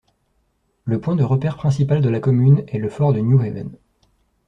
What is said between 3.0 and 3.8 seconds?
de Newhaven.